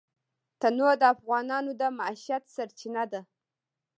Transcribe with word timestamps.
تنوع 0.61 0.93
د 1.01 1.03
افغانانو 1.15 1.71
د 1.81 1.83
معیشت 1.97 2.43
سرچینه 2.55 3.03
ده. 3.11 3.21